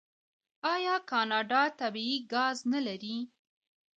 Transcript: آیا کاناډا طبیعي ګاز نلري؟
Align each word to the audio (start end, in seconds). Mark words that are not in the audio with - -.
آیا 0.73 0.95
کاناډا 1.09 1.63
طبیعي 1.79 2.17
ګاز 2.33 2.57
نلري؟ 2.71 3.17